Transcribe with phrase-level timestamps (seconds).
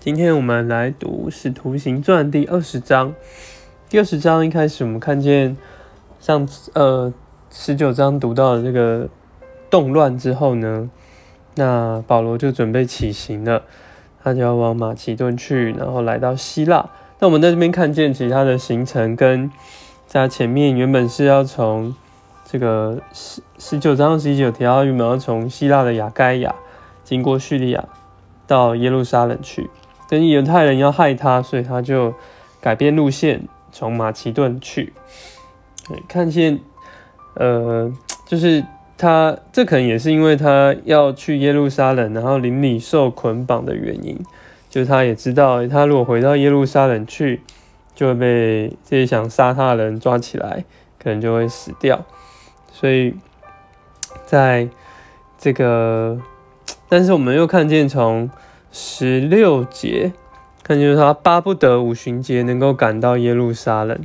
[0.00, 3.14] 今天我们来读《使徒行传》第二十章。
[3.90, 5.54] 第二十章一开始，我们看见
[6.18, 7.12] 上呃
[7.50, 9.10] 十九章读到的这个
[9.68, 10.88] 动乱之后呢，
[11.56, 13.64] 那保罗就准备起行了，
[14.24, 16.88] 他就要往马其顿去，然后来到希腊。
[17.18, 19.50] 那我们在这边看见，其他的行程跟
[20.06, 21.94] 在前面原本是要从
[22.46, 26.54] 这个十十九章十九条，原本要从希腊的雅盖亚
[27.04, 27.84] 经过叙利亚
[28.46, 29.68] 到耶路撒冷去。
[30.10, 32.12] 跟犹太人要害他，所以他就
[32.60, 34.92] 改变路线，从马其顿去。
[36.08, 36.58] 看见，
[37.34, 37.88] 呃，
[38.26, 38.64] 就是
[38.98, 44.18] 他这可能也是因为他要去耶路撒冷，然后邻里受捆绑的原因。
[44.68, 47.42] 就是他也知道，他如果回到耶路撒冷去，
[47.94, 50.64] 就会被这些想杀他的人抓起来，
[51.00, 52.04] 可能就会死掉。
[52.72, 53.14] 所以，
[54.26, 54.68] 在
[55.38, 56.20] 这个，
[56.88, 58.28] 但是我们又看见从。
[58.72, 60.12] 十六节，
[60.62, 63.98] 看见他巴不得五旬节能够赶到耶路撒冷。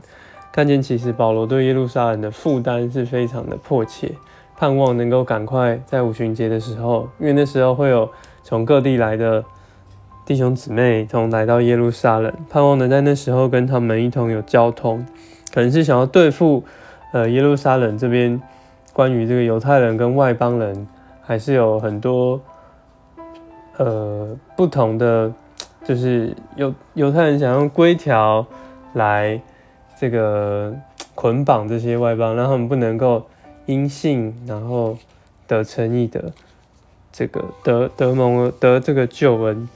[0.51, 4.13] 看见其实保罗对耶路撒冷的负担是非常的迫切，
[4.57, 8.09] 盼望能够赶快在五旬节的时候，因为那时候会有
[8.41, 9.43] 从各地来的
[10.25, 15.05] 弟兄姊妹同来到耶路撒冷，盼望能在那时候跟他们一同有交通。
[15.53, 16.63] 可能是想要对付
[17.11, 18.41] 呃耶路撒冷这边
[18.93, 20.87] 关于这个犹太人跟外邦人，
[21.21, 22.41] 还是有很多。
[23.77, 25.31] 呃，不同的
[25.85, 28.45] 就是犹犹太人想用规条
[28.93, 29.39] 来
[29.99, 30.73] 这个
[31.13, 33.27] 捆绑这些外邦，让他们不能够
[33.65, 34.97] 因信然后
[35.45, 36.31] 得诚意的
[37.11, 39.69] 这个得得蒙得这个救恩，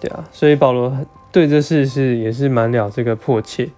[0.00, 0.96] 对啊，所以保罗
[1.30, 3.68] 对这事是也是蛮了这个迫切。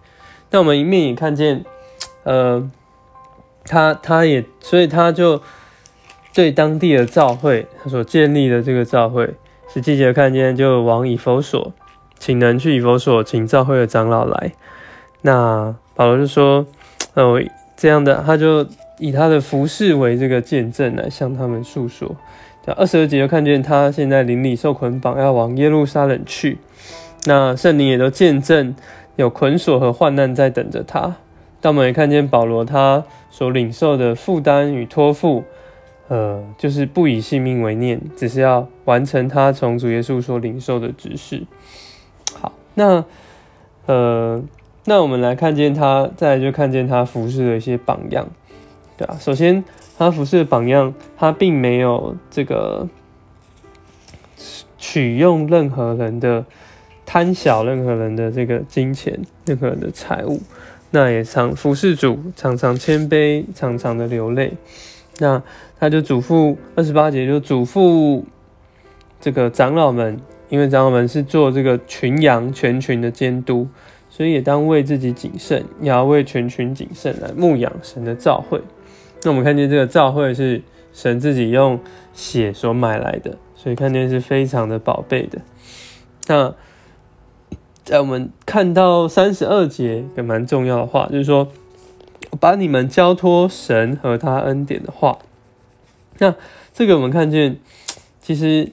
[0.50, 1.64] 那我们一面也看见，
[2.22, 2.70] 呃，
[3.64, 5.42] 他他也所以他就
[6.32, 9.34] 对当地的教会他所建立的这个教会。
[9.72, 11.72] 十七节看见就往以佛所，
[12.18, 14.52] 请人去以佛所，请教会的长老来。
[15.22, 16.66] 那保罗就说
[17.14, 17.40] ：“哦，
[17.74, 18.66] 这样的，他就
[18.98, 22.14] 以他的服饰为这个见证来向他们诉说。”
[22.76, 26.58] 二十二节就看见他现在邻里受捆绑，要往耶路撒冷去。
[27.24, 28.76] 那圣灵也都见证
[29.16, 31.16] 有捆锁和患难在等着他。
[31.62, 35.44] 但我们也看见保罗他所领受的负担与托付。
[36.12, 41.46] 呃，就是不以性命为念，只是要完成他从主耶稣所领受的指示。
[42.34, 43.02] 好，那
[43.86, 44.42] 呃，
[44.84, 48.28] 那我们来看见他，再就看见他服饰的一些榜样，
[48.98, 49.64] 对啊，首先，
[49.96, 52.86] 他服饰的榜样，他并没有这个
[54.76, 56.44] 取用任何人的
[57.06, 60.42] 贪小任何人的这个金钱，任何人的财物。
[60.90, 64.52] 那也常服侍主，常常谦卑，常常的流泪。
[65.22, 65.40] 那
[65.78, 68.24] 他就嘱咐二十八节，就嘱咐
[69.20, 73.68] 这个长老们，因为长老们是做这个群羊全群的监督，
[74.10, 78.60] 所以也当为自己谨慎，也要为全群谨慎来牧养神的召会。
[79.22, 80.60] 那我们看见这个召会是
[80.92, 81.78] 神自己用
[82.12, 85.38] 血所买来的，所以看见是非常的宝贝的。
[86.26, 86.52] 那
[87.84, 91.46] 在我们看到三十二节一个蛮重要的话，就是说。
[92.40, 95.18] 把你们交托神和他恩典的话，
[96.18, 96.34] 那
[96.72, 97.58] 这个我们看见，
[98.20, 98.72] 其实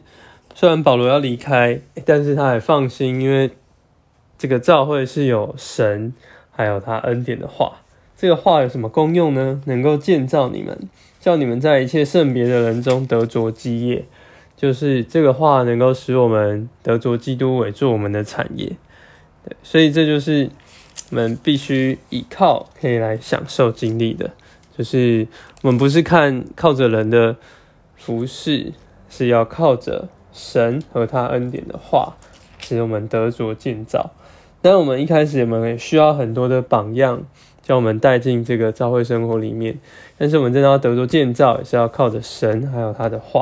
[0.56, 3.52] 虽然保罗要离开，但是他还放心，因为
[4.38, 6.14] 这个教会是有神
[6.52, 7.82] 还有他恩典的话。
[8.18, 9.62] 这个话有什么功用呢？
[9.66, 14.06] 能够建造你们，叫你们在一切圣别的人中得着基业，
[14.56, 18.78] 就是这个话能够使我们得着基督为做我们的产业。
[19.44, 20.50] 对，所以这就是。
[21.12, 24.32] 我们必须依靠可以来享受经历的，
[24.78, 25.28] 就是
[25.64, 27.36] 我们不是看靠着人的
[27.96, 28.74] 服饰，
[29.10, 32.16] 是要靠着神和他恩典的话，
[32.60, 34.12] 使我们得着建造。
[34.62, 37.24] 但我们一开始我们需要很多的榜样，
[37.64, 39.80] 将我们带进这个教会生活里面。
[40.18, 43.42] 但是我们真的要得着建造，也是要靠着神还有他的话。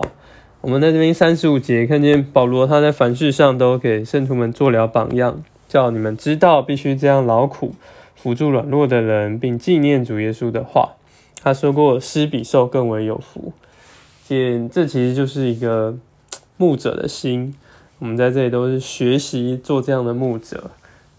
[0.62, 5.44] 我们在这边三十五节看见保罗他在凡事上都给圣徒们做了榜样。
[5.68, 7.76] 叫你们知道，必须这样劳苦，
[8.16, 10.94] 辅助软弱的人，并纪念主耶稣的话。
[11.44, 13.54] 他说过：“施比受更为有福。”
[14.28, 15.98] 这这其实就是一个
[16.58, 17.56] 牧者的心。
[18.00, 20.72] 我们在这里都是学习做这样的牧者，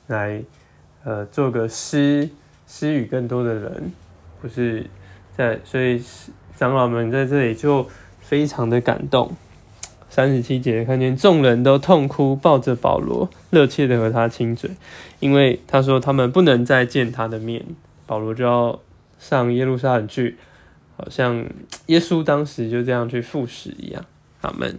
[0.06, 0.42] 来
[1.04, 2.28] 呃做个施
[2.66, 3.92] 施予更多的人，
[4.42, 4.86] 不是
[5.36, 5.58] 在。
[5.64, 6.02] 所以
[6.56, 7.86] 长老们在这里就
[8.20, 9.32] 非常的感动。
[10.10, 14.70] 三十七节，看见众人都痛哭，抱着保罗，热切的和他亲嘴，
[15.20, 17.64] 因为他说他们不能再见他的面，
[18.06, 18.80] 保罗就要
[19.18, 20.36] 上耶路撒冷去，
[20.96, 21.44] 好像
[21.86, 24.04] 耶稣当时就这样去赴死一样。
[24.40, 24.78] 阿门。